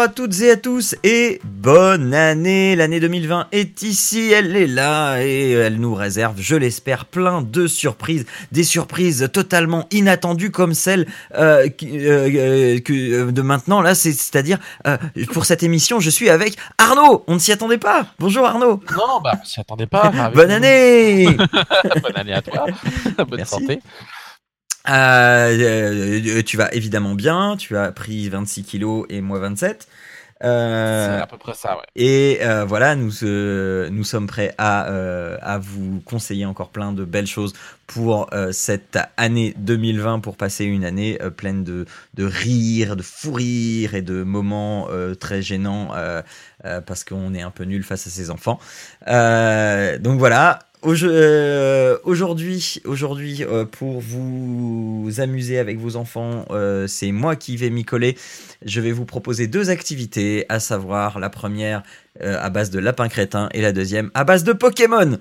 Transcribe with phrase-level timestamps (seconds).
[0.00, 4.66] Bonjour à toutes et à tous et bonne année L'année 2020 est ici, elle est
[4.66, 8.24] là et elle nous réserve, je l'espère, plein de surprises.
[8.50, 13.82] Des surprises totalement inattendues comme celle euh, euh, euh, de maintenant.
[13.82, 14.58] Là, c'est-à-dire,
[15.34, 17.22] pour cette émission, je suis avec Arnaud.
[17.26, 18.06] On ne s'y attendait pas.
[18.18, 18.82] Bonjour Arnaud.
[18.96, 20.10] Non, bah, on s'y attendait pas.
[20.34, 21.26] bonne année
[22.02, 22.64] Bonne année à toi.
[23.28, 23.80] Bonne santé.
[24.88, 29.88] Euh, euh, tu vas évidemment bien, tu as pris 26 kilos et moi 27.
[30.42, 31.82] Euh, c'est à peu près ça, ouais.
[31.96, 34.80] Et euh, voilà, nous, nous sommes prêts à,
[35.42, 37.52] à vous conseiller encore plein de belles choses
[37.86, 43.94] pour cette année 2020, pour passer une année pleine de, de rires, de fou rires
[43.94, 44.88] et de moments
[45.18, 45.90] très gênants
[46.86, 48.60] parce qu'on est un peu nul face à ses enfants.
[49.06, 57.36] donc voilà, euh, aujourd'hui, aujourd'hui, euh, pour vous amuser avec vos enfants, euh, c'est moi
[57.36, 58.16] qui vais m'y coller.
[58.64, 61.82] Je vais vous proposer deux activités, à savoir la première,
[62.22, 65.18] euh, à base de lapin crétin et la deuxième à base de Pokémon.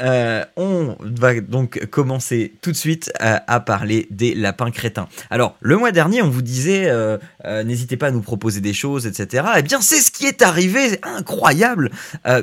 [0.00, 5.08] Euh, on va donc commencer tout de suite à, parler des lapins crétins.
[5.30, 9.06] Alors, le mois dernier, on vous disait, euh, n'hésitez pas à nous proposer des choses,
[9.06, 9.44] etc.
[9.58, 11.90] Eh bien, c'est ce qui est arrivé, incroyable,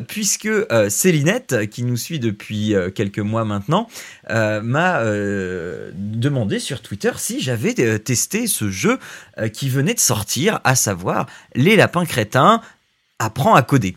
[0.08, 0.50] puisque
[0.90, 3.88] Célinette, qui nous suit depuis quelques mois maintenant,
[4.30, 5.04] m'a
[5.94, 9.00] demandé sur Twitter si j'avais testé ce jeu
[9.54, 12.62] qui venait de sortir, à savoir les lapins crétins
[13.20, 13.96] apprends à coder.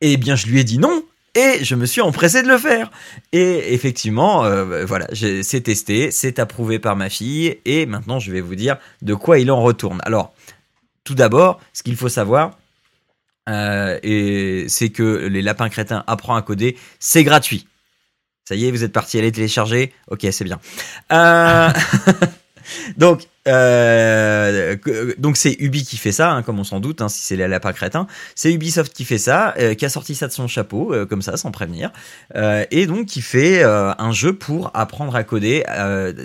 [0.00, 2.90] Eh bien, je lui ai dit non, et je me suis empressé de le faire.
[3.32, 8.40] Et effectivement, euh, voilà, c'est testé, c'est approuvé par ma fille, et maintenant je vais
[8.40, 10.00] vous dire de quoi il en retourne.
[10.04, 10.34] Alors,
[11.04, 12.58] tout d'abord, ce qu'il faut savoir,
[13.48, 13.98] euh,
[14.68, 17.66] c'est que les lapins crétins apprend à coder, c'est gratuit.
[18.46, 20.60] Ça y est, vous êtes parti les télécharger Ok, c'est bien.
[21.12, 21.70] Euh...
[22.96, 24.76] Donc, euh,
[25.18, 27.48] donc c'est Ubi qui fait ça, hein, comme on s'en doute, hein, si c'est les
[27.48, 28.06] lapins crétins.
[28.34, 31.22] C'est Ubisoft qui fait ça, euh, qui a sorti ça de son chapeau, euh, comme
[31.22, 31.90] ça, sans prévenir,
[32.36, 35.64] euh, et donc qui fait un jeu pour apprendre à coder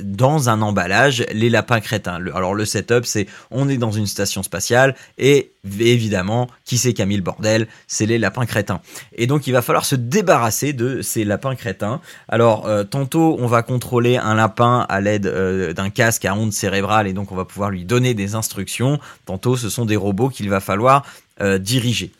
[0.04, 2.20] dans un emballage les lapins crétins.
[2.34, 7.02] alors le setup, c'est on est dans une station spatiale et évidemment, qui c'est qui
[7.02, 7.68] a mis le bordel?
[7.88, 8.82] C'est les lapins crétins.
[9.14, 12.02] Et donc il va falloir se débarrasser de ces lapins crétins.
[12.28, 15.28] Alors tantôt on va contrôler un lapin à l'aide
[15.76, 19.00] d'un casque à ondes cérébrales et donc on va pouvoir lui donner des instructions.
[19.26, 21.06] Tantôt, ce sont des robots qu'il va falloir
[21.42, 22.12] euh, diriger.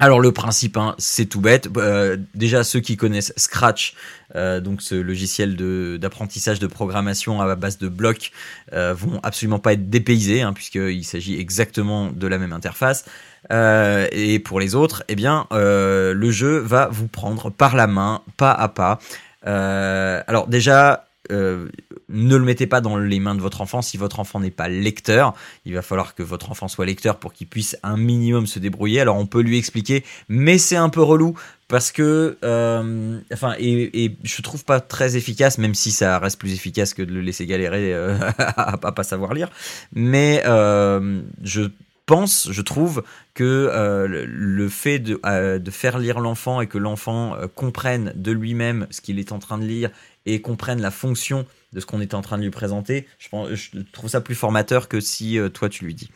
[0.00, 1.68] Alors le principe, hein, c'est tout bête.
[1.76, 3.94] Euh, déjà ceux qui connaissent Scratch,
[4.36, 5.56] euh, donc ce logiciel
[5.98, 8.30] d'apprentissage de, programmation à base de blocs,
[8.72, 13.06] vont absolument pas être dépaysés, hein, puisqu'il s'agit exactement de la même interface.
[13.50, 18.52] et pour les autres, eh bien, le jeu va vous prendre par la main, pas
[18.52, 19.00] à pas.
[19.42, 21.68] alors déjà, euh,
[22.08, 24.68] ne le mettez pas dans les mains de votre enfant si votre enfant n'est pas
[24.68, 25.34] lecteur.
[25.64, 29.00] Il va falloir que votre enfant soit lecteur pour qu'il puisse un minimum se débrouiller.
[29.00, 31.34] Alors on peut lui expliquer, mais c'est un peu relou
[31.68, 36.54] parce que, euh, enfin, et, je trouve pas très efficace, même si ça reste plus
[36.54, 39.50] efficace que de le laisser galérer euh, à, pas savoir lire.
[39.92, 41.68] Mais je
[42.08, 43.04] pense, je trouve,
[43.34, 49.00] que le fait de, de, faire lire l'enfant et que l'enfant comprenne de lui-même ce
[49.00, 49.90] qu'il est en train de lire
[50.26, 54.10] et comprenne la fonction de ce qu'on était en train de lui présenter, je, trouve
[54.10, 56.10] ça plus formateur que si euh, toi tu lui dis.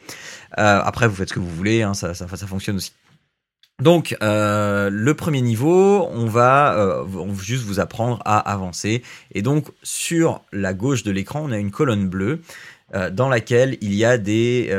[0.59, 2.93] Euh, après, vous faites ce que vous voulez, hein, ça, fonctionne aussi.
[3.81, 7.05] Donc, euh, le premier niveau, on va
[7.41, 9.03] juste vous apprendre à avancer.
[9.33, 12.43] Et donc, sur la gauche de l'écran, on a une colonne bleue
[12.93, 14.71] dans laquelle il y a des,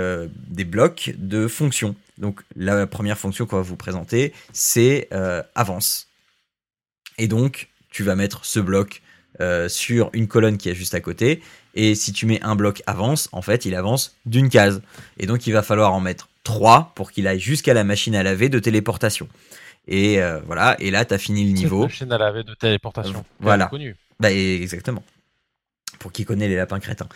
[0.47, 1.95] des blocs de fonctions.
[2.17, 5.09] Donc, la première fonction qu'on va vous présenter, c'est
[5.55, 6.07] avance.
[7.17, 9.01] Et donc, tu vas mettre ce bloc
[9.39, 11.41] euh, sur une colonne qui est juste à côté.
[11.75, 14.81] Et si tu mets un bloc avance, en fait, il avance d'une case.
[15.17, 18.23] Et donc, il va falloir en mettre trois pour qu'il aille jusqu'à la machine à
[18.23, 19.27] laver de téléportation.
[19.87, 21.83] Et euh, voilà, et là, tu as fini le niveau.
[21.83, 23.19] Machine à laver de téléportation.
[23.19, 23.71] Euh, voilà.
[24.19, 25.03] Bah, exactement.
[25.99, 27.07] Pour qui connaît les lapins crétins.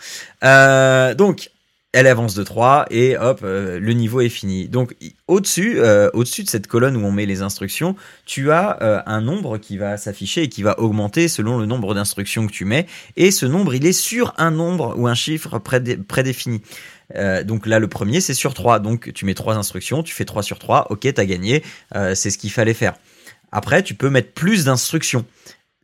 [0.44, 1.50] Euh, donc,
[1.92, 4.68] elle avance de 3 et hop, euh, le niveau est fini.
[4.68, 4.94] Donc
[5.26, 7.96] au-dessus, euh, au-dessus de cette colonne où on met les instructions,
[8.26, 12.46] tu as un nombre qui va s'afficher et qui va augmenter selon le nombre d'instructions
[12.46, 12.86] que tu mets.
[13.16, 16.60] Et ce nombre, il est sur un nombre ou un chiffre prédéfini.
[17.44, 18.80] donc là, le premier, c'est sur 3.
[18.80, 21.64] Donc tu mets 3 instructions, tu fais 3 sur 3, ok, t'as gagné,
[22.14, 22.94] c'est ce qu'il fallait faire.
[23.50, 25.24] Après, tu peux mettre plus d'instructions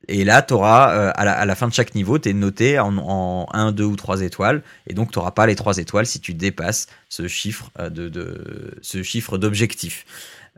[0.09, 3.47] et là, tu auras, à, la, fin de chaque niveau, tu es noté en, en
[3.53, 4.63] 1, 2 ou 3 étoiles.
[4.87, 8.77] Et donc, tu n'auras pas les 3 étoiles si tu dépasses ce chiffre de, de
[8.83, 10.05] ce chiffre d'objectif.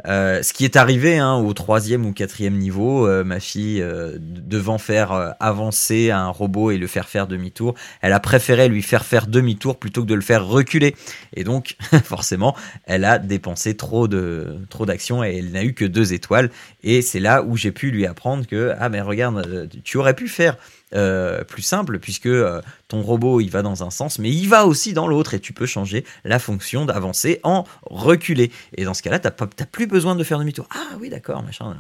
[0.05, 4.19] Euh, ce qui est arrivé hein, au troisième ou quatrième niveau, euh, ma fille euh,
[4.21, 9.07] devant faire avancer un robot et le faire faire demi-tour, elle a préféré lui faire
[9.07, 10.95] faire demi-tour plutôt que de le faire reculer.
[11.35, 12.55] Et donc, forcément,
[12.85, 16.51] elle a dépensé trop de trop d'actions et elle n'a eu que deux étoiles.
[16.83, 20.29] Et c'est là où j'ai pu lui apprendre que ah mais regarde, tu aurais pu
[20.29, 20.57] faire
[20.95, 24.67] euh, plus simple puisque euh, ton robot il va dans un sens mais il va
[24.67, 28.53] aussi dans l'autre et tu peux changer la fonction d'avancer en reculer.
[28.77, 30.69] Et dans ce cas là tu n'as plus besoin de faire demi-tour.
[30.75, 31.77] Ah oui d'accord machin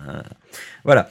[0.85, 1.08] voilà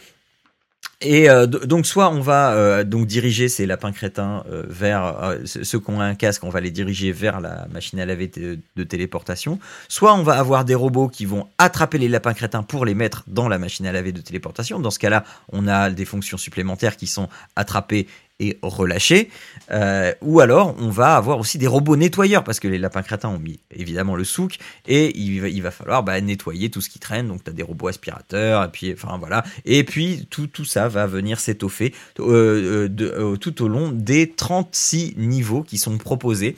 [1.05, 5.89] et euh, donc soit on va euh, diriger ces lapins crétins euh, vers ceux qui
[5.91, 9.59] ont un casque, on va les diriger vers la machine à laver de, téléportation.
[9.87, 13.23] Soit on va avoir des robots qui vont attraper les lapins crétins pour les mettre
[13.27, 14.79] dans la machine à laver de téléportation.
[14.79, 18.07] Dans ce cas-là, on a des fonctions supplémentaires qui sont attrapées
[18.39, 19.29] et relâché.
[19.71, 23.29] Euh, ou alors, on va avoir aussi des robots nettoyeurs, parce que les lapins crétins
[23.29, 26.89] ont mis évidemment le souk, et il va, il va falloir bah, nettoyer tout ce
[26.89, 27.27] qui traîne.
[27.27, 29.43] Donc, tu as des robots aspirateurs, et puis, enfin voilà.
[29.63, 35.15] Et puis, tout, tout ça va venir s'étoffer euh, euh, tout au long des 36
[35.17, 36.55] niveaux qui sont proposés.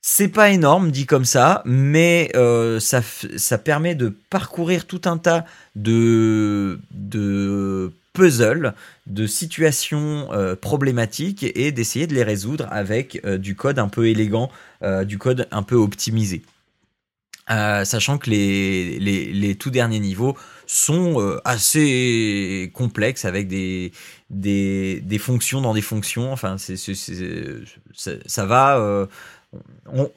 [0.00, 2.30] C'est pas énorme dit comme ça, mais
[2.78, 5.44] ça, ça permet de parcourir tout un tas
[5.74, 8.74] de, de puzzle
[9.06, 14.08] de situations euh, problématiques et d'essayer de les résoudre avec euh, du code un peu
[14.08, 14.50] élégant,
[14.82, 16.42] euh, du code un peu optimisé.
[17.48, 20.36] sachant que les, les, tout derniers niveaux
[20.66, 23.92] sont assez complexes avec des,
[24.30, 26.32] des, des, fonctions dans des fonctions.
[26.32, 26.76] Enfin, c'est,
[28.26, 29.08] ça va.
[29.86, 30.10] On,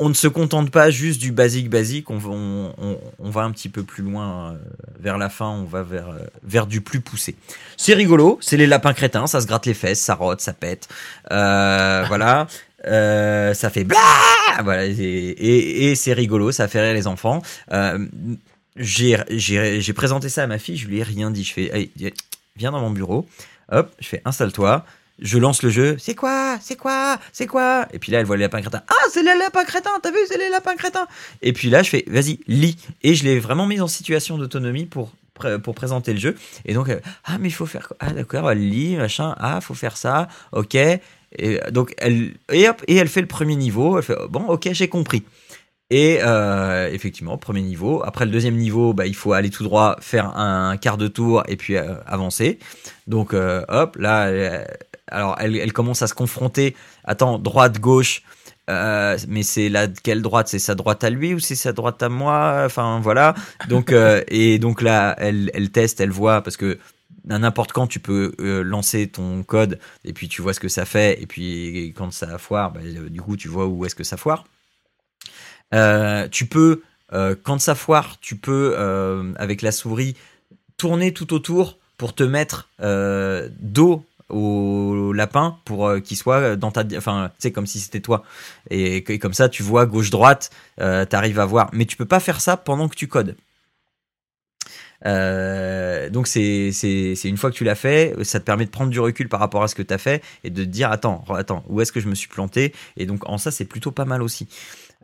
[0.00, 2.72] on ne se contente pas juste du basique basique, on,
[3.18, 4.58] va un petit peu plus loin euh,
[4.98, 7.36] vers la fin, on va vers, euh, vers du plus poussé.
[7.76, 10.88] C'est rigolo, c'est les lapins crétins, ça se gratte les fesses, ça rote, ça pète,
[11.30, 12.46] euh, voilà,
[12.82, 13.98] ça fait bla,
[14.64, 17.42] voilà, et, c'est rigolo, ça fait rire les enfants.
[18.76, 21.90] j'ai présenté ça à ma fille, je lui ai rien dit, je fais,
[22.56, 23.28] viens dans mon bureau,
[23.70, 24.86] hop, je fais installe-toi,
[25.20, 27.86] je lance le jeu, c'est quoi, c'est quoi, c'est quoi?
[27.92, 28.82] Et puis là, elle voit les lapins crétins.
[28.88, 31.06] Ah, c'est les lapins crétins, t'as vu, c'est les lapins crétins.
[31.42, 32.76] Et puis là, je fais, vas-y, lis.
[33.02, 35.12] Et je l'ai vraiment mise en situation d'autonomie pour
[35.62, 36.36] pour présenter le jeu.
[36.66, 37.96] Et donc, euh, ah, mais il faut faire quoi?
[38.00, 39.34] Ah, d'accord, elle lit, machin.
[39.38, 40.28] Ah, faut faire ça.
[40.52, 40.74] Ok.
[40.74, 43.96] Et donc, elle et hop, et elle fait le premier niveau.
[43.96, 45.24] Elle fait, bon, ok, j'ai compris.
[45.88, 48.02] Et euh, effectivement, premier niveau.
[48.04, 51.42] Après le deuxième niveau, bah, il faut aller tout droit, faire un quart de tour
[51.48, 52.58] et puis euh, avancer.
[53.06, 54.30] Donc, hop, là,
[55.10, 56.74] alors elle, commence à se confronter.
[57.04, 58.22] Attends, droite, gauche.
[58.70, 60.48] Euh, mais c'est la quelle droite?
[60.48, 62.62] C'est sa droite à lui ou c'est sa droite à moi?
[62.64, 63.34] Enfin voilà.
[63.68, 66.78] Donc euh, et donc là, elle, elle teste, elle voit parce que
[67.24, 70.84] n'importe quand tu peux euh, lancer ton code et puis tu vois ce que ça
[70.84, 74.16] fait et puis quand ça foire, bah, du coup tu vois où est-ce que ça
[74.16, 74.44] foire.
[76.30, 76.82] tu peux
[77.42, 78.76] quand ça foire, tu peux
[79.36, 80.16] avec la souris
[80.76, 82.68] tourner tout autour pour te mettre
[83.60, 88.22] dos au lapin pour euh, qu'il soit dans ta enfin c'est comme si c'était toi.
[88.70, 90.50] Et, comme ça tu vois gauche droite
[90.80, 91.70] euh, tu arrives à voir.
[91.72, 93.36] Mais tu peux pas faire ça pendant que tu codes.
[95.06, 96.70] Euh, donc c'est
[97.24, 99.62] une fois que tu l'as fait, ça te permet de prendre du recul par rapport
[99.62, 102.00] à ce que tu as fait et de te dire attends, attends, où est-ce que
[102.00, 102.74] je me suis planté?
[102.96, 104.48] Et donc en ça c'est plutôt pas mal aussi.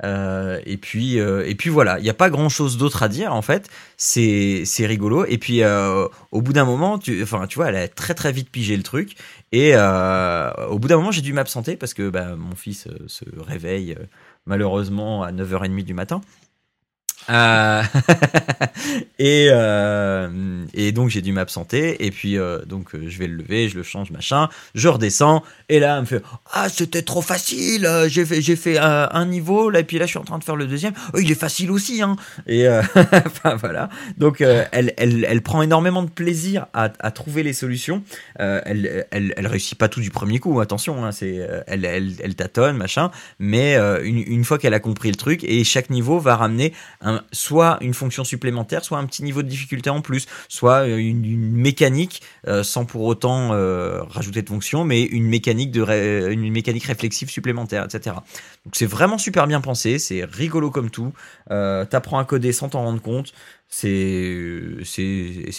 [0.04, 3.08] Euh, et puis euh, et puis voilà, il n'y a pas grand chose d'autre à
[3.08, 3.68] dire en fait.
[3.96, 5.24] C'est c'est rigolo.
[5.26, 8.32] Et puis euh, au bout d'un moment, tu enfin tu vois, elle a très très
[8.32, 9.16] vite pigé le truc.
[9.52, 13.96] Et au bout d'un moment, j'ai dû m'absenter parce que bah, mon fils se réveille
[14.44, 16.20] malheureusement à 9h30 du matin.
[17.30, 17.83] Euh,
[19.18, 22.04] et, euh, et donc j'ai dû m'absenter.
[22.04, 25.42] Et puis euh, donc je vais le lever, je le change machin, je redescends.
[25.68, 29.71] Et là elle me fait ah c'était trop facile, j'ai fait j'ai fait un niveau.
[29.71, 31.35] Là et puis là je suis en train de faire le deuxième, oh, il est
[31.38, 32.16] facile aussi hein
[32.47, 32.66] et
[33.59, 33.88] voilà.
[34.18, 38.02] Donc elle, elle elle prend énormément de plaisir à, à trouver les solutions,
[38.38, 40.61] elle, elle elle réussit pas tout du premier coup.
[40.61, 43.11] Attention hein, c'est elle, elle elle tâtonne machin.
[43.38, 47.15] Mais une, une fois qu'elle a compris le truc et chaque niveau va ramener un
[47.32, 51.52] soit une fonction supplémentaire, soit un petit niveau de difficulté en plus, soit euh, une,
[51.52, 58.16] mécanique euh, sans pour autant euh, rajouter de fonction, mais une mécanique réflexive supplémentaire, etc.
[58.64, 61.12] Donc c'est vraiment super bien pensé, c'est rigolo comme tout.
[61.49, 63.32] T'apprends à coder sans t'en rendre compte.
[63.68, 64.85] C'est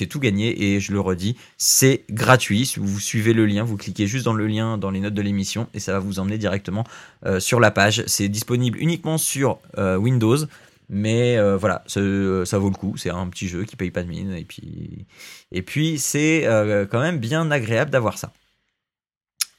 [0.09, 2.73] tout gagné et je le redis, c'est gratuit.
[2.77, 5.67] Vous suivez le lien, vous cliquez juste dans le lien dans les notes de l'émission
[5.73, 6.85] et ça va vous emmener directement
[7.39, 8.03] sur la page.
[8.07, 10.37] C'est disponible uniquement sur Windows
[10.89, 12.97] Mais voilà, ça vaut le coup.
[12.97, 14.33] C'est un petit jeu qui paye pas de mine.
[14.33, 15.05] Et puis,
[15.51, 16.43] et puis c'est
[16.89, 18.31] quand même bien agréable d'avoir ça.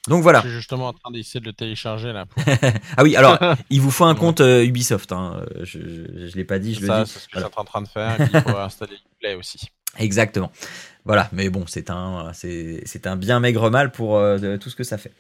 [0.09, 0.41] Donc voilà.
[0.41, 2.25] Je suis justement en train d'essayer de le télécharger là.
[2.97, 3.39] ah oui, alors
[3.71, 5.13] il vous faut un compte Ubisoft.
[5.13, 5.45] Hein.
[5.63, 7.11] Je ne l'ai pas dit, je ça, le dis.
[7.11, 8.17] C'est ce que je suis en train de faire.
[8.21, 9.61] il faut installer Uplay aussi.
[9.99, 10.51] Exactement.
[11.05, 14.21] Voilà, mais bon, c'est un, c'est, un bien maigre mal pour
[14.61, 15.13] tout ce que ça fait.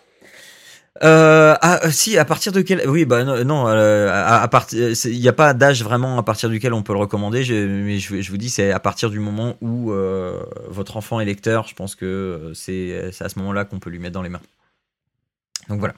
[1.04, 5.20] Euh, ah, euh, si, à partir de quel Oui, bah non, euh, à, partir, il
[5.20, 7.38] n'y a pas d'âge vraiment à partir duquel on peut le recommander.
[7.68, 11.24] Mais je, je vous dis, c'est à partir du moment où euh, votre enfant est
[11.24, 11.68] lecteur.
[11.68, 14.40] Je pense que c'est, c'est à ce moment-là qu'on peut lui mettre dans les mains.
[15.68, 15.94] Donc voilà.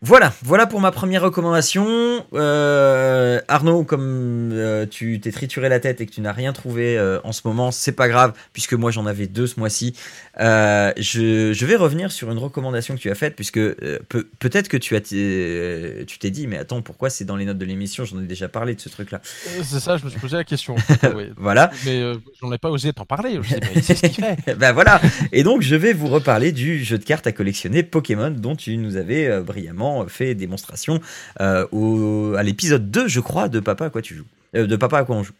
[0.00, 2.24] Voilà, voilà pour ma première recommandation.
[2.32, 6.96] Euh, Arnaud, comme euh, tu t'es trituré la tête et que tu n'as rien trouvé
[6.96, 9.94] euh, en ce moment, c'est pas grave, puisque moi j'en avais deux ce mois-ci.
[10.38, 14.78] Je, je, vais revenir sur une recommandation que tu as faite, puisque peut, peut-être que
[14.78, 18.04] tu as tu t'es dit, mais attends, pourquoi c'est dans les notes de l'émission?
[18.04, 19.20] J'en ai déjà parlé de ce truc-là.
[19.24, 20.76] C'est ça, je me suis posé la question.
[21.36, 21.70] voilà.
[21.84, 22.00] Mais
[22.40, 23.38] j'en ai pas osé t'en parler.
[23.42, 24.54] Je sais pas, ce qu'il fait.
[24.58, 25.00] ben voilà.
[25.32, 28.76] Et donc je vais vous reparler du jeu de cartes à collectionner Pokémon dont tu
[28.78, 31.00] nous avais brillamment fait démonstration
[31.40, 34.26] euh, au, à l'épisode 2, je crois, de Papa à quoi tu joues.
[34.56, 35.34] Euh, de Papa à quoi on joue.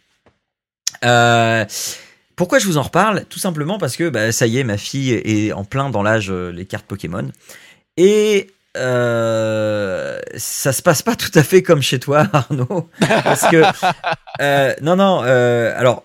[1.05, 1.65] Euh,
[2.37, 3.25] pourquoi je vous en reparle?
[3.29, 6.31] Tout simplement parce que bah, ça y est, ma fille est en plein dans l'âge
[6.31, 7.31] les cartes Pokémon.
[7.97, 12.89] Et euh, ça se passe pas tout à fait comme chez toi, Arnaud.
[13.01, 13.63] Parce que.
[14.83, 15.21] non, non.
[15.21, 16.05] alors,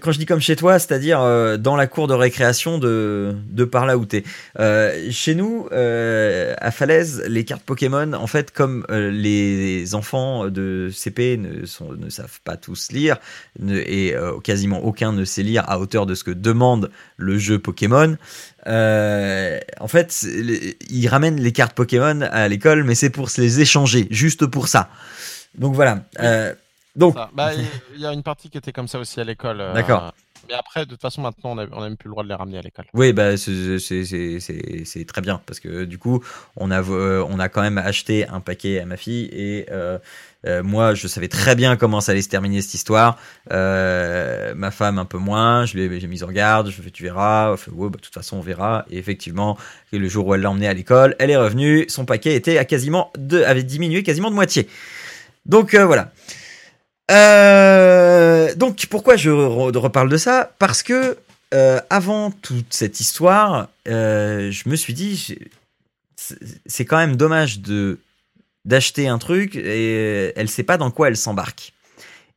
[0.00, 3.64] quand je dis comme chez toi, c'est-à-dire euh, dans la cour de récréation de, de
[3.64, 4.24] par là où t'es.
[4.58, 10.48] Euh, chez nous, euh, à Falaise, les cartes Pokémon, en fait, comme euh, les enfants
[10.48, 11.60] de CP ne,
[11.96, 13.16] ne savent pas tous lire,
[13.68, 18.16] et quasiment aucun ne sait lire à hauteur de ce que demande le jeu Pokémon,
[18.66, 20.26] en fait,
[20.90, 24.68] ils ramènent les cartes Pokémon à l'école, mais c'est pour se les échanger, juste pour
[24.68, 24.90] ça.
[25.58, 26.04] Donc voilà.
[26.96, 27.52] Donc, bah,
[27.94, 29.60] il y a une partie qui était comme ça aussi à l'école.
[29.60, 30.12] Euh, D'accord.
[30.48, 32.58] mais après, de toute façon, maintenant, on n'a même plus le droit de les ramener
[32.58, 32.86] à l'école.
[32.94, 36.22] Oui, bah, c'est très bien parce que du coup,
[36.56, 39.98] on a, euh, on a quand même acheté un paquet à ma fille et euh,
[40.64, 43.18] moi, je savais très bien comment ça allait se terminer cette histoire.
[43.48, 45.64] ma femme, un peu moins.
[45.66, 46.70] Je l'ai mise en garde.
[46.70, 47.56] Je fais, tu verras.
[47.56, 48.84] Fait, ouais, bah, de toute façon, on verra.
[48.90, 49.56] Et effectivement,
[49.92, 51.84] le jour où elle l'a emmené à l'école, elle est revenue.
[51.88, 54.68] Son paquet était à quasiment de, avait diminué quasiment de moitié.
[55.46, 56.10] Donc voilà.
[57.10, 60.52] Euh, donc pourquoi je reparle de ça?
[60.58, 61.16] Parce que
[61.54, 65.36] euh, avant toute cette histoire, euh, je me suis dit,
[66.66, 67.98] c'est quand même dommage de
[68.66, 71.72] d'acheter un truc et elle sait pas dans quoi elle s'embarque.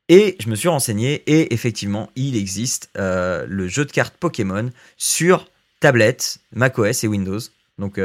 [0.08, 5.50] Et je me suis renseigné et effectivement, il existe le jeu de cartes Pokémon sur
[5.82, 7.40] tablette, macOS et Windows.
[7.78, 7.96] Donc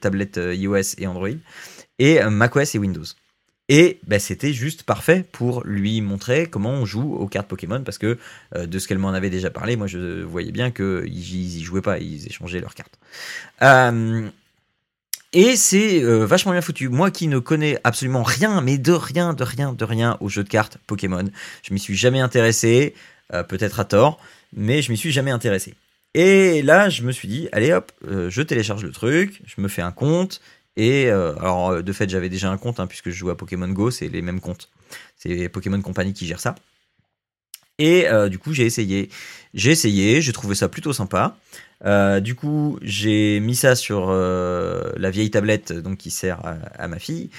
[0.00, 1.28] tablette iOS et Android
[1.98, 3.04] et macOS et Windows.
[3.72, 7.98] Et bah, c'était juste parfait pour lui montrer comment on joue aux cartes Pokémon, parce
[7.98, 8.18] que
[8.56, 11.80] euh, de ce qu'elle m'en avait déjà parlé, moi je voyais bien qu'ils y jouaient
[11.80, 12.98] pas, ils échangeaient leurs cartes.
[13.62, 14.28] Euh,
[15.32, 16.88] et c'est euh, vachement bien foutu.
[16.88, 20.42] Moi qui ne connais absolument rien, mais de rien, de rien, de rien au jeu
[20.42, 21.30] de cartes Pokémon,
[21.62, 22.94] je m'y suis jamais intéressé,
[23.48, 24.18] peut-être à tort,
[24.52, 25.74] mais je m'y suis jamais intéressé.
[26.14, 29.82] Et là, je me suis dit, allez hop, je télécharge le truc, je me fais
[29.82, 30.40] un compte,
[30.76, 33.36] et euh, alors, euh, de fait, j'avais déjà un compte, hein, puisque je joue à
[33.36, 34.68] Pokémon Go, c'est les mêmes comptes.
[35.16, 36.54] C'est Pokémon Company qui gère ça.
[37.78, 39.08] Et euh, du coup, j'ai essayé.
[39.54, 41.36] J'ai essayé, j'ai trouvé ça plutôt sympa.
[42.20, 46.40] du coup, j'ai mis ça sur la vieille tablette donc qui sert
[46.78, 47.30] à, ma fille.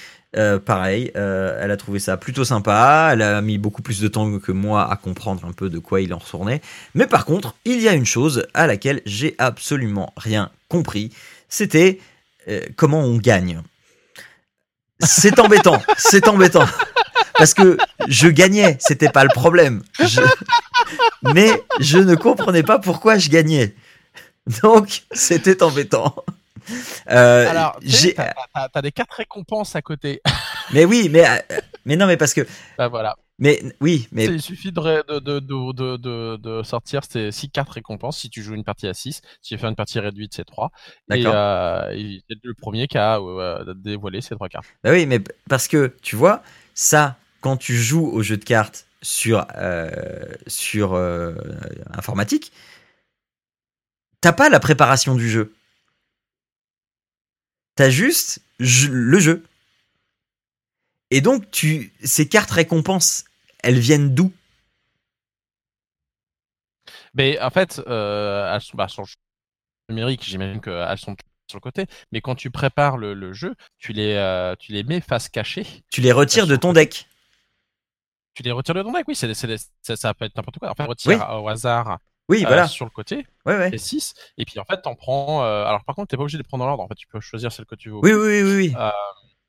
[0.66, 3.10] pareil, elle a trouvé ça plutôt sympa.
[3.12, 6.02] Elle a mis beaucoup plus de temps que moi à comprendre un peu de quoi
[6.02, 6.60] il en retournait.
[6.94, 11.12] Mais par contre, il y a une chose à laquelle j'ai absolument rien compris.
[11.48, 11.98] C'était
[12.76, 13.62] comment on gagne.
[15.00, 16.66] C'est embêtant, c'est embêtant.
[17.34, 17.76] Parce que
[18.08, 19.82] je gagnais, c'était pas le problème.
[21.22, 23.74] Mais je ne comprenais pas pourquoi je gagnais.
[24.62, 26.14] Donc, c'était embêtant.
[27.10, 28.14] Euh, Alors, tu
[28.54, 30.20] as, des quatre récompenses à côté.
[30.72, 32.46] mais oui, mais, euh, mais non, mais parce que.
[32.78, 33.16] Bah voilà.
[33.38, 34.26] Mais oui, mais.
[34.26, 38.54] Il suffit de, de, de, de, de sortir ces 6 4 récompenses si tu joues
[38.54, 39.20] une partie à 6.
[39.40, 40.70] Si tu fais une partie réduite, c'est 3.
[41.14, 44.66] Et euh, c'est le premier qui a euh, dévoilé ces 3 cartes.
[44.84, 46.42] Bah oui, mais parce que tu vois,
[46.74, 49.90] ça, quand tu joues au jeu de cartes sur, euh,
[50.46, 51.34] sur euh,
[51.92, 52.52] informatique,
[54.20, 55.52] t'as pas la préparation du jeu.
[57.74, 59.42] T'as juste le jeu.
[61.12, 63.26] Et donc, tu, ces cartes récompenses,
[63.62, 64.32] elles viennent d'où?
[67.12, 71.14] Mais en fait, euh, elles sont, bah, sur le numérique, j'imagine qu'elles sont
[71.48, 71.84] sur le côté.
[72.12, 75.66] Mais quand tu prépares le, jeu, tu les, euh, tu les mets face cachée.
[75.90, 77.06] Tu les retires de ton deck.
[78.32, 80.70] Tu les retires de ton deck, oui, c'est, ça, ça, peut être n'importe quoi.
[80.70, 81.98] En fait, retire au hasard
[82.30, 82.68] oui, voilà.
[82.68, 83.26] sur le côté.
[83.44, 83.74] Ouais, ouais.
[83.74, 84.14] Et 6.
[84.38, 85.42] Et puis en fait, t'en prends.
[85.42, 86.84] alors par contre, t'es pas obligé de les prendre dans l'ordre.
[86.84, 87.96] En fait, tu peux choisir celle que tu veux.
[87.96, 88.74] Oui, oui, oui, oui.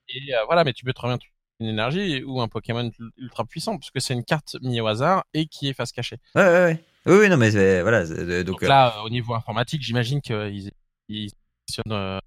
[0.09, 1.17] et voilà, mais tu peux très bien
[1.59, 5.23] une énergie ou un Pokémon ultra puissant, parce que c'est une carte mise au hasard
[5.33, 6.17] et qui est face cachée.
[6.35, 6.83] Ouais, ouais, ouais.
[7.05, 8.05] Oui, oui, non, mais voilà.
[8.05, 10.71] Donc, donc là, au niveau informatique, j'imagine qu'ils
[11.09, 11.31] ils
[11.67, 12.19] fonctionnent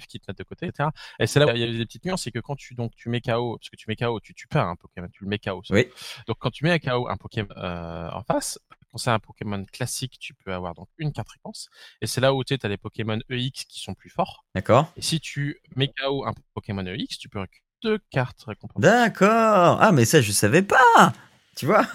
[0.00, 0.90] qui te mettent de côté, etc.
[1.18, 2.92] Et c'est là où il y a des petites nuances, c'est que quand tu donc
[2.96, 5.30] tu mets KO, parce que tu mets KO, tu tues pas un Pokémon, tu le
[5.30, 5.62] mets KO.
[5.70, 5.88] Oui.
[6.26, 8.58] Donc quand tu mets un KO un Pokémon euh, en face,
[8.94, 11.68] quand c'est un Pokémon classique, tu peux avoir donc une carte réponse.
[12.00, 14.44] Et c'est là où tu as les Pokémon EX qui sont plus forts.
[14.54, 14.92] D'accord.
[14.96, 18.80] Et si tu mets KO un Pokémon EX, tu peux récupérer deux cartes récompenses.
[18.80, 19.78] D'accord.
[19.80, 21.12] Ah mais ça je savais pas
[21.54, 21.86] tu vois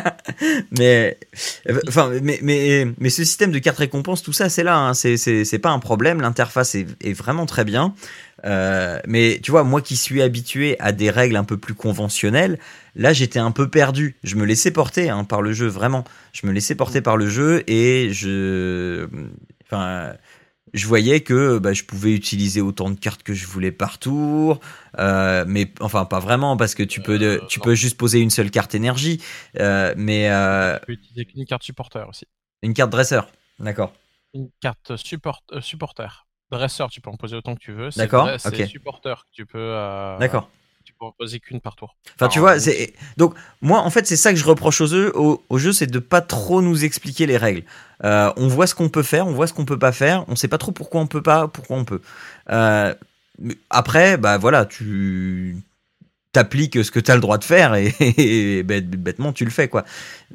[0.78, 1.18] mais
[1.86, 4.94] enfin mais, mais mais ce système de cartes récompenses tout ça c'est là hein.
[4.94, 6.20] c'est c'est pas un problème.
[6.20, 7.94] L'interface est, est, vraiment très bien.
[8.44, 12.60] Euh, mais tu vois moi qui suis habitué à des règles un peu plus conventionnelles
[12.94, 14.16] là j'étais un peu perdu.
[14.22, 16.04] Je me laissais porter hein, par le jeu vraiment.
[16.32, 19.08] Je me laissais porter par le jeu et je
[19.66, 20.12] enfin
[20.74, 24.60] je voyais que bah, je pouvais utiliser autant de cartes que je voulais par tour,
[24.98, 28.30] euh, mais enfin pas vraiment parce que tu peux euh, tu peux juste poser une
[28.30, 29.22] seule carte énergie,
[29.58, 30.28] euh, mais
[30.80, 32.26] tu peux utiliser une carte supporter aussi.
[32.62, 33.92] Une carte dresseur, d'accord.
[34.34, 36.26] Une carte support supporter.
[36.50, 37.90] Dresseur, tu peux en poser autant que tu veux.
[37.96, 38.28] D'accord.
[38.38, 39.72] C'est supporter que tu peux.
[40.18, 40.50] D'accord
[40.92, 41.96] pour poser qu'une par tour.
[42.14, 45.12] Enfin, tu vois, c'est donc moi en fait c'est ça que je reproche aux jeux,
[45.16, 47.64] au, jeu, c'est de pas trop nous expliquer les règles.
[48.04, 50.36] Euh, on voit ce qu'on peut faire, on voit ce qu'on peut pas faire, on
[50.36, 52.00] sait pas trop pourquoi on peut pas, pourquoi on peut.
[52.50, 52.94] Euh,
[53.70, 55.56] après, bah voilà, tu
[56.38, 59.84] t'appliques ce que tu as le droit de faire et, bêtement tu le fais quoi.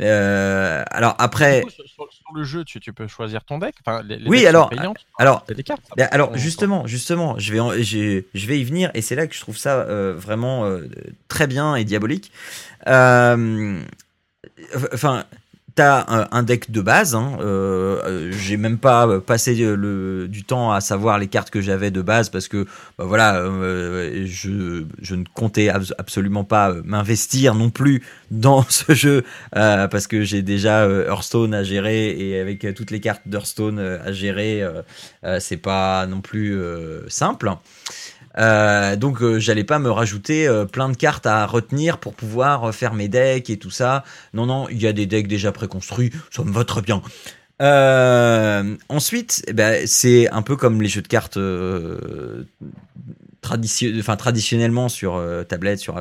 [0.02, 3.76] Euh, alors après sur, le jeu tu, tu, peux choisir ton deck.
[3.86, 4.70] Enfin, les, oui alors
[5.18, 9.28] alors des cartes, alors justement justement je vais je vais y venir et c'est là
[9.28, 10.90] que je trouve ça euh, vraiment euh,
[11.30, 12.32] très bien et diabolique.
[12.86, 13.84] Enfin
[15.76, 17.16] T'as un, deck de base.
[17.16, 21.90] Hein, euh, j'ai même pas passé le, du temps à savoir les cartes que j'avais
[21.90, 27.72] de base parce que bah voilà, euh, je, je, ne comptais absolument pas m'investir non
[27.72, 29.24] plus dans ce jeu
[29.56, 34.12] euh, parce que j'ai déjà Hearthstone à gérer et avec toutes les cartes d'Hearthstone à
[34.12, 34.64] gérer,
[35.40, 36.56] c'est pas non plus
[37.08, 37.52] simple.
[38.38, 42.74] Euh, donc euh, j'allais pas me rajouter euh, plein de cartes à retenir pour pouvoir
[42.74, 44.04] faire mes decks et tout ça.
[44.34, 47.02] Non, non, il y a des decks déjà préconstruits, ça me va très bien.
[48.90, 51.38] ensuite, eh ben, c'est un peu comme les jeux de cartes
[54.00, 55.96] enfin, traditionnellement sur tablette, sur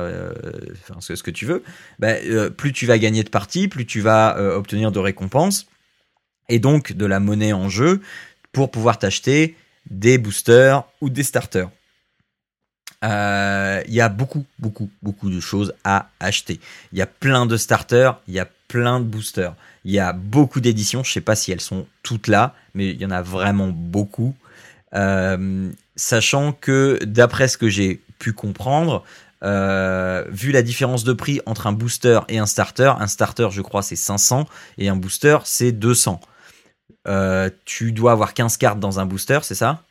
[0.99, 1.63] ce, que tu veux.
[1.99, 5.67] Ben, plus tu vas gagner de parties, plus tu vas obtenir de récompenses
[6.49, 8.01] et donc de la monnaie en jeu
[8.51, 9.55] pour pouvoir t'acheter
[9.89, 11.69] des boosters ou des starters.
[13.03, 16.59] Euh, il y a beaucoup, beaucoup, beaucoup de choses à acheter.
[16.93, 19.55] Il y a plein de starters, il y a plein de boosters.
[19.83, 23.01] Il y a beaucoup d'éditions, je sais pas si elles sont toutes là, mais il
[23.01, 24.33] y en a vraiment beaucoup.
[24.93, 29.03] Euh, sachant que d'après ce que j'ai pu comprendre,
[29.43, 33.61] euh, vu la différence de prix entre un booster et un starter, un starter je
[33.61, 36.21] crois c'est 500 et un booster c'est 200.
[37.65, 39.83] tu dois avoir 15 cartes dans un booster, c'est ça?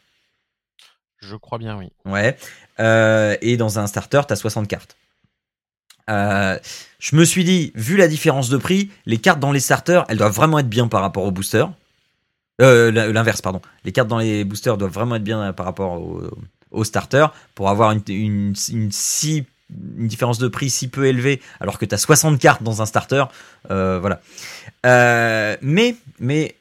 [1.22, 1.92] Je crois bien, oui.
[2.04, 2.36] Ouais.
[2.80, 4.96] Euh, et dans un starter, tu as 60 cartes.
[6.10, 6.58] Euh,
[6.98, 10.18] je me suis dit, vu la différence de prix, les cartes dans les starters, elles
[10.18, 11.72] doivent vraiment être bien par rapport aux boosters.
[12.60, 13.60] Euh, l'inverse, pardon.
[13.84, 16.00] Les cartes dans les boosters doivent vraiment être bien par rapport
[16.70, 18.52] aux starters pour avoir une
[19.72, 23.24] différence de prix si peu élevée alors que tu as 60 cartes dans un starter.
[23.68, 24.20] voilà.
[24.84, 26.56] mais, mais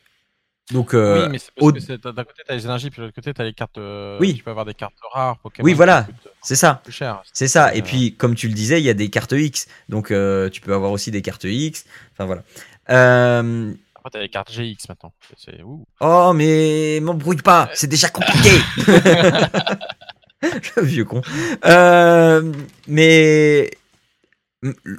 [0.72, 3.06] donc, euh, oui, mais c'est parce que d'un côté, tu as les énergies, puis de
[3.06, 3.78] l'autre côté, tu as les cartes.
[3.78, 4.36] Euh, oui.
[4.36, 5.66] Tu peux avoir des cartes rares, Pokémon.
[5.66, 6.08] Oui, voilà,
[6.42, 6.82] c'est ça.
[6.90, 7.22] Cher.
[7.34, 7.76] C'est ça.
[7.76, 9.68] Et puis, comme tu le disais, il y a des cartes X.
[9.90, 11.86] Donc, euh, tu peux avoir aussi des cartes X.
[12.14, 12.44] Enfin, voilà.
[12.90, 13.74] Euh...
[13.96, 15.14] Après, tu as les cartes GX maintenant.
[16.00, 18.50] Oh, mais m'embrouille pas, c'est déjà compliqué.
[20.78, 21.22] le vieux con.
[21.66, 22.52] Euh,
[22.88, 23.72] mais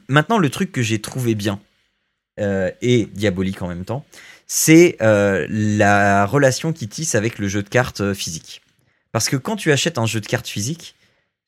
[0.09, 1.61] maintenant, le truc que j'ai trouvé bien
[2.39, 4.05] et diabolique en même temps,
[4.55, 8.61] c'est euh, la relation qui tisse avec le jeu de cartes euh, physique.
[9.11, 10.95] Parce que quand tu achètes un jeu de cartes physique,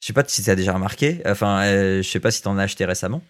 [0.01, 2.49] je sais pas si tu as déjà remarqué, enfin, euh, je sais pas si tu
[2.49, 3.23] en as acheté récemment,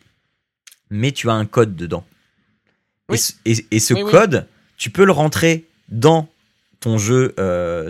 [0.90, 2.06] mais tu as un code dedans.
[3.10, 3.16] Et,
[3.80, 6.28] ce code, tu peux le rentrer dans
[6.78, 7.34] ton jeu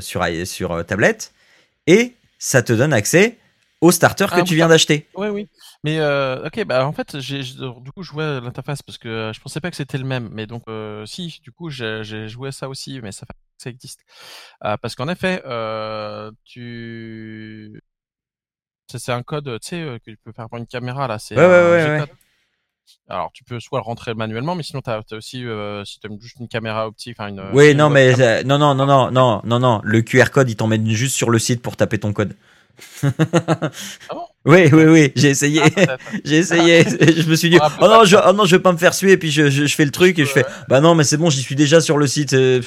[0.00, 1.34] sur, sur tablette
[1.86, 3.36] et ça te donne accès
[3.82, 5.06] au starter que tu viens d'acheter.
[5.16, 5.48] Oui, oui.
[5.84, 9.40] Mais euh, ok, bah en fait, j'ai du coup joué l'interface parce que euh, je
[9.40, 10.30] pensais pas que c'était le même.
[10.32, 13.26] Mais donc, euh, si, du coup, j'ai joué ça aussi, mais ça,
[13.58, 14.00] ça existe.
[14.60, 15.42] parce qu'en effet,
[16.44, 17.82] tu
[18.90, 21.18] C'est un code, tu sais, que tu peux faire pour une caméra là.
[21.18, 22.04] C'est ouais, ouais, ouais,
[23.08, 25.44] Alors, tu peux soit le rentrer manuellement, mais sinon, tu as, aussi,
[25.84, 27.50] si tu as juste une caméra optique, enfin une.
[27.52, 29.82] Oui, non, mais non, non, non, non, non, non, non.
[29.84, 32.34] Le QR code, il t'emmène juste sur le site pour taper ton code.
[33.02, 34.24] Ah bon?
[34.46, 35.62] Oui, oui, oui, j'ai essayé.
[35.88, 36.82] Ah, j'ai essayé.
[37.16, 39.12] je me suis dit, oh non, je, oh non, je vais pas me faire suer.
[39.12, 41.30] Et puis je, je, fais le truc et je fais, bah non, mais c'est bon,
[41.30, 42.34] j'y suis déjà sur le site.
[42.34, 42.60] Euh,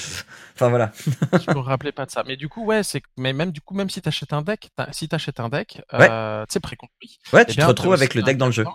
[0.55, 0.91] enfin voilà.
[1.05, 2.23] je me rappelais pas de ça.
[2.25, 5.07] Mais du coup, ouais, c'est mais même du coup, même si t'achètes un deck, si
[5.07, 7.19] t'achètes un deck, euh, tu sais préconstruit.
[7.31, 8.65] Ouais, tu eh te retrouves avec le deck dans le jeu.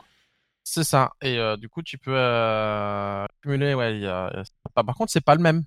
[0.64, 1.12] C'est ça.
[1.20, 3.74] Et euh, du coup, tu peux euh, cumuler.
[3.74, 4.44] Ouais, y a...
[4.74, 5.64] Par contre, c'est pas le même.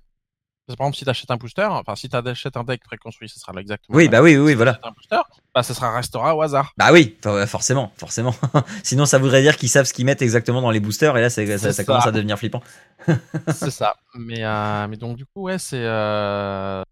[0.66, 3.38] Par exemple, si tu achètes un booster, enfin, si tu achètes un deck préconstruit, ce
[3.38, 3.96] sera exactement.
[3.96, 4.80] Oui, bah oui, oui, voilà.
[4.82, 5.20] un booster,
[5.54, 6.72] bah, ce sera restera au hasard.
[6.76, 8.34] Bah oui, forcément, forcément.
[8.82, 11.30] Sinon, ça voudrait dire qu'ils savent ce qu'ils mettent exactement dans les boosters, et là,
[11.30, 12.62] ça, ça, commence à devenir flippant.
[13.48, 13.94] c'est ça.
[14.14, 15.84] Mais, euh, mais donc, du coup, ouais, c'est.
[15.84, 16.82] Euh...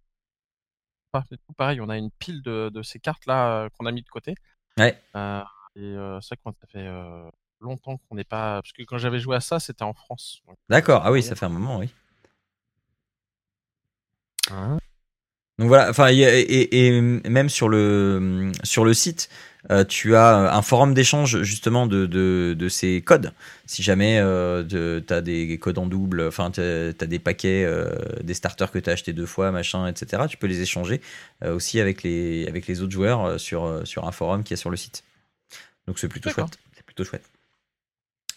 [1.57, 4.37] pareil, on a une pile de, de ces cartes-là euh, qu'on a mis de côté.
[4.79, 4.97] Ouais.
[5.17, 5.43] Euh,
[5.75, 6.89] et euh, c'est vrai que ça fait
[7.61, 8.63] longtemps qu'on n'est pas.
[8.63, 10.43] Parce que quand j'avais joué à ça, c'était en France.
[10.69, 11.91] D'accord, ah oui, ça fait un moment, oui.
[14.51, 14.79] Hein
[15.59, 19.29] Donc voilà, enfin et, même sur le sur le site,
[19.71, 23.33] euh, tu as un forum d'échange justement de, de, ces codes.
[23.67, 24.63] Si jamais euh,
[25.07, 28.79] tu as des codes en double, enfin tu as, des paquets, euh, des starters que
[28.79, 30.25] tu as acheté deux fois, machin, etc.
[30.29, 31.01] Tu peux les échanger
[31.45, 34.77] aussi avec les avec les autres joueurs sur sur un forum qui est sur le
[34.77, 35.05] site.
[35.87, 36.59] Donc c'est plutôt chouette.
[36.77, 37.25] C'est plutôt chouette.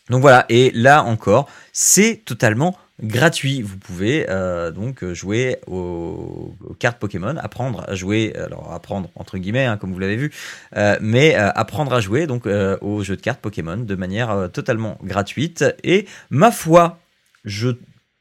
[0.09, 3.61] Donc voilà, et là encore, c'est totalement gratuit.
[3.61, 9.65] Vous pouvez euh, donc jouer aux, cartes Pokémon, apprendre à jouer, alors apprendre entre guillemets,
[9.65, 10.31] hein, comme vous l'avez vu,
[10.75, 14.97] euh, mais euh, apprendre à jouer donc aux jeux de cartes Pokémon de manière totalement
[15.03, 15.65] gratuite.
[15.83, 16.99] Et ma foi,
[17.45, 17.69] je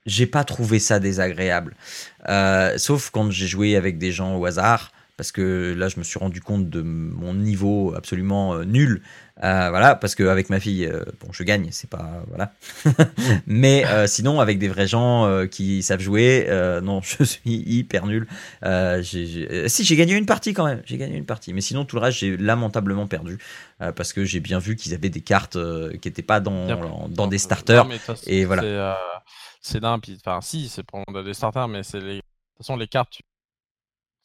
[0.04, 1.74] j'ai pas trouvé ça désagréable,
[2.76, 6.18] sauf quand j'ai joué avec des gens au hasard parce que là je me suis
[6.18, 9.02] rendu compte de mon niveau absolument nul
[9.44, 12.52] euh, voilà, parce qu'avec ma fille, euh, bon, je gagne, c'est pas voilà.
[13.46, 16.46] Mais euh, sinon, avec des vrais gens qui savent jouer,
[16.83, 18.26] non, je suis hyper nul.
[19.02, 22.02] Si j'ai gagné une partie quand même, j'ai gagné une partie, mais sinon tout le
[22.02, 23.38] reste j'ai lamentablement perdu
[23.79, 25.59] parce que j'ai bien vu qu'ils avaient des cartes
[26.00, 27.87] qui n'étaient pas dans dans des starters
[28.26, 28.98] et voilà.
[29.61, 32.87] C'est d'un, enfin si, c'est pour des starters, mais c'est les de toute façon les
[32.87, 33.20] cartes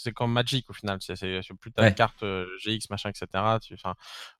[0.01, 0.97] c'est comme Magic au final.
[1.01, 3.27] C'est plus ta carte euh, GX machin etc.
[3.61, 3.75] Tu,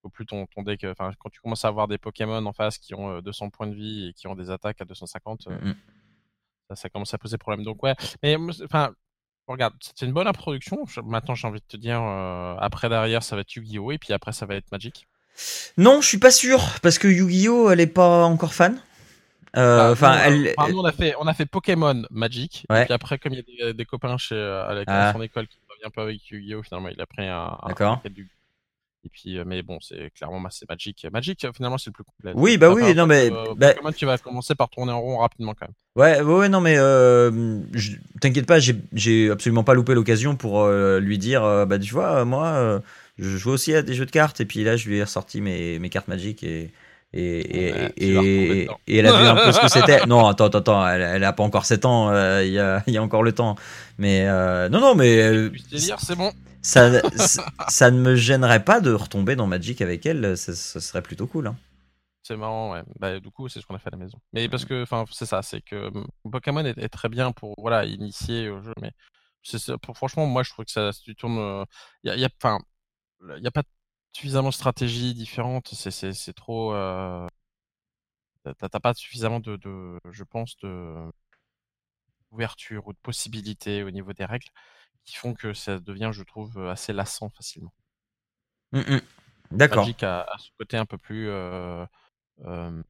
[0.04, 0.86] au plus ton, ton deck.
[0.86, 3.67] Enfin quand tu commences à avoir des Pokémon en face qui ont 200 euh, points
[3.67, 5.76] de vie et qui ont des attaques à 250, euh, mmh
[6.69, 7.65] ça, ça, commence à poser problème.
[7.65, 7.95] Donc ouais.
[8.24, 8.93] Mais enfin
[9.47, 10.86] regarde, c'est une bonne introduction.
[11.04, 14.32] Maintenant j'ai envie de te dire après derrière ça va être Yu-Gi-Oh et puis après
[14.32, 15.08] ça va être Magic.
[15.78, 18.82] Non, je suis pas sûr parce que Yu-Gi-Oh elle est pas encore fan.
[19.58, 20.54] Euh, enfin, elle...
[20.70, 22.66] nous, on a fait, on a fait Pokémon Magic.
[22.74, 25.14] Et puis après, comme il y a des, copains chez euh, à, ah.
[25.14, 27.58] son école qui revient un peu avec Yu-Gi-Oh, finalement, il a pris un.
[27.68, 28.02] D'accord.
[29.04, 31.08] Et puis, euh, mais bon, c'est clairement c'est Magic.
[31.12, 32.34] Magic, finalement, c'est le plus complet.
[32.36, 33.32] Oui, bah oui, non mais.
[33.58, 33.74] Bah...
[33.74, 35.74] Pokémon, tu vas commencer par tourner en rond rapidement quand même.
[35.96, 36.76] Ouais, ouais, non mais
[38.22, 42.82] t'inquiète pas, j'ai absolument pas loupé l'occasion pour lui dire, bah tu vois, moi,
[43.18, 45.42] je joue aussi à des jeux de cartes et puis là, je lui ai ressorti
[45.42, 46.72] mes, mes cartes Magic et
[47.13, 47.39] et,
[47.97, 50.06] et, et, elle a vu un peu ce que c'était.
[50.08, 52.84] Non, attends, attends, attends, elle, elle a pas encore 7 ans, euh, il y, a,
[52.88, 53.56] y, a, encore le temps.
[53.97, 55.21] Mais euh, non, non, mais.
[55.21, 56.32] Euh, c'est bon.
[56.63, 57.02] Ça,
[57.69, 61.47] ça, ne me gênerait pas de retomber dans Magic avec elle, ça, serait plutôt cool.
[61.47, 61.56] Hein.
[62.21, 62.84] C'est marrant, ouais.
[63.00, 64.19] Bah, du coup, c'est ce qu'on a fait à la maison.
[64.32, 65.89] Mais parce que, enfin, c'est ça, c'est que
[66.32, 68.91] Pokémon est, très bien pour voilà, initier au jeu, mais
[69.82, 71.65] pour, franchement, moi, je trouve que ça, tu tournes.
[72.04, 72.60] Il y a, enfin,
[73.38, 73.63] il y a pas
[74.13, 75.67] suffisamment de stratégies différentes.
[75.74, 76.74] C'est trop.
[76.74, 77.28] Euh...
[78.43, 81.12] T'as pas suffisamment de, de, je pense, de
[82.32, 84.47] ouverture ou de possibilités au niveau des règles
[85.06, 87.74] qui font que ça devient, je trouve, assez lassant facilement.
[88.71, 89.02] Mmh, mmh.
[89.52, 89.84] D'accord.
[89.84, 91.86] Magic a, ce côté un peu plus euh,
[92.45, 92.84] euh,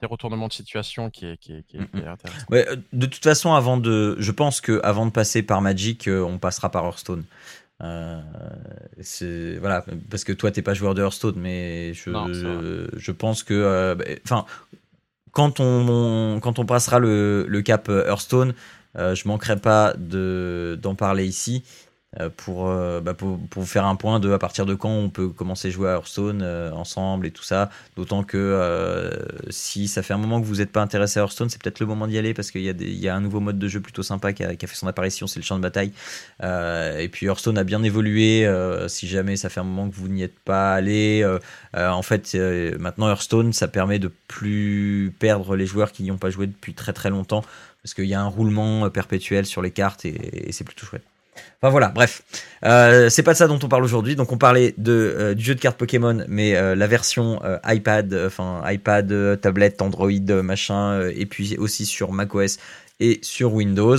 [0.00, 2.46] des retournements de situation qui est, qui est, qui est, intéressant.
[2.50, 6.08] Ouais, euh, de toute façon, avant de, je pense que avant de passer par Magic,
[6.08, 7.24] euh, on passera par Hearthstone.
[7.82, 8.20] Euh,
[9.60, 12.10] voilà parce que toi t'es pas joueur de Hearthstone, mais je,
[12.96, 14.44] je, pense que euh, bah, enfin
[15.32, 18.54] quand on, quand on passera le, le cap Hearthstone,
[18.96, 21.64] euh, je manquerai pas de d'en parler ici.
[22.20, 25.28] Euh, pour, euh, bah pour, faire un point de à partir de quand on peut
[25.30, 27.70] commencer à jouer à Hearthstone euh, ensemble et tout ça.
[27.96, 29.10] D'autant que
[29.48, 31.86] si ça fait un moment que vous n'êtes pas intéressé à Hearthstone, c'est peut-être le
[31.86, 34.02] moment d'y aller parce qu'il y, a y a un nouveau mode de jeu plutôt
[34.02, 35.92] sympa qui a, qui a fait son apparition, c'est le champ de bataille.
[36.42, 38.46] et puis Hearthstone a bien évolué.
[38.88, 41.26] si jamais ça fait un moment que vous n'y êtes pas allé,
[41.74, 42.34] en fait
[42.78, 46.74] maintenant Hearthstone ça permet de plus perdre les joueurs qui n'y ont pas joué depuis
[46.74, 47.42] très très longtemps
[47.82, 51.11] parce qu'il y a un roulement perpétuel sur les cartes et c'est plutôt chouette.
[51.60, 52.22] Enfin voilà, bref.
[52.64, 54.16] Euh, c'est pas de ça dont on parle aujourd'hui.
[54.16, 58.12] Donc on parlait de, euh, du jeu de cartes Pokémon, mais euh, la version iPad,
[58.26, 60.10] enfin iPad, tablette, Android,
[60.42, 62.58] machin, et puis aussi sur macOS
[63.00, 63.96] et sur Windows,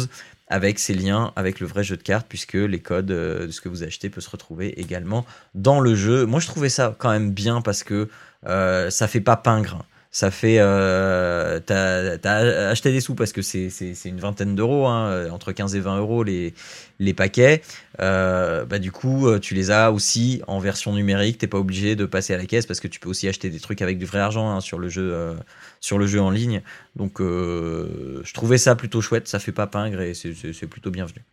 [0.48, 3.70] avec ces liens avec le vrai jeu de cartes, puisque les codes de ce que
[3.70, 5.26] vous achetez peut se retrouver également
[5.56, 6.26] dans le jeu.
[6.26, 8.10] Moi je trouvais ça quand même bien parce que
[8.46, 13.70] ça fait pas pingre ça fait euh, t'as as acheté des sous parce que c'est
[14.06, 17.62] une vingtaine d'euros hein, entre 15 et 20 euros les paquets.
[18.00, 21.40] Euh, bah du coup euh, tu les as aussi en version numérique.
[21.40, 23.60] T'es pas obligé de passer à la caisse parce que tu peux aussi acheter des
[23.60, 25.36] trucs avec du vrai argent hein, sur le jeu euh,
[25.80, 26.62] sur le jeu en ligne.
[26.96, 29.28] Donc euh, je trouvais ça plutôt chouette.
[29.28, 31.24] Ça fait pas pingre et c'est plutôt bienvenu.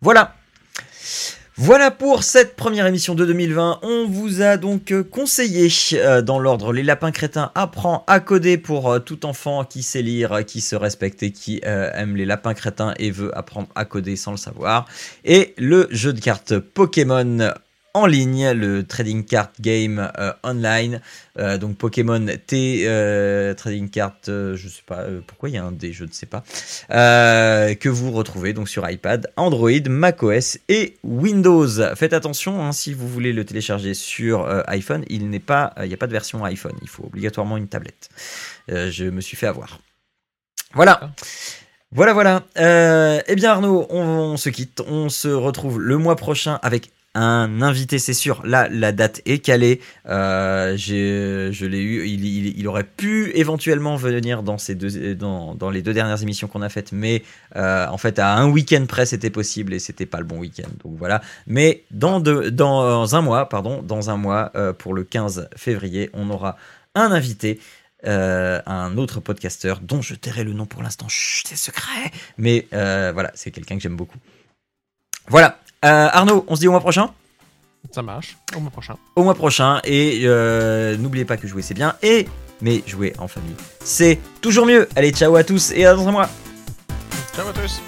[0.00, 0.36] Voilà
[1.60, 3.80] voilà pour cette première émission de 2020.
[3.82, 8.58] On vous a donc euh, conseillé euh, dans l'ordre Les Lapins Crétins apprend à coder
[8.58, 12.54] pour euh, tout enfant qui sait lire, qui se respecte et qui aime les lapins
[12.54, 14.86] crétins et veut apprendre à coder sans le savoir.
[15.24, 17.52] Et le jeu de cartes Pokémon
[17.98, 21.00] en ligne, le trading card game euh, online.
[21.38, 25.72] Euh, donc Pokémon T euh, trading card, je sais pas pourquoi il y a un
[25.72, 26.42] D, je ne sais pas,
[26.88, 31.68] que vous retrouvez donc sur iPad, Android, macOS et Windows.
[31.96, 35.94] Faites attention hein, si vous voulez le télécharger sur iPhone, il n'est pas, il n'y
[35.94, 38.08] a pas de version iPhone, il faut obligatoirement une tablette.
[38.68, 39.80] je me suis fait avoir.
[40.74, 41.12] Voilà.
[41.90, 42.42] Voilà, voilà.
[43.26, 44.82] eh bien Arnaud, on, on, se quitte.
[44.86, 48.42] On se retrouve le mois prochain avec un invité, c'est sûr.
[48.44, 49.80] Là, la date est calée.
[50.06, 52.06] Euh, je l'ai eu.
[52.06, 56.62] Il, aurait pu éventuellement venir dans, ces deux, dans, dans les deux dernières émissions qu'on
[56.62, 57.22] a faites, mais
[57.56, 60.68] euh, en fait, à un week-end près, c'était possible et c'était pas le bon week-end.
[60.84, 61.22] Donc voilà.
[61.46, 66.30] Mais dans, dans un mois, pardon, dans un mois, euh, pour le 15 février, on
[66.30, 66.56] aura
[66.94, 67.58] un invité.
[68.04, 73.50] un autre podcasteur dont je tairai le nom pour l'instant, c'est secret, mais voilà, c'est
[73.50, 74.18] quelqu'un que j'aime beaucoup.
[75.30, 77.10] Voilà, euh, Arnaud, on se dit au mois prochain
[77.92, 78.96] Ça marche, au mois prochain.
[79.16, 82.26] Au mois prochain, et euh, n'oubliez pas que jouer c'est bien, et
[82.60, 84.88] mais jouer en famille c'est toujours mieux.
[84.96, 86.28] Allez, ciao à tous et à dans un mois.
[87.34, 87.80] Ciao à tous.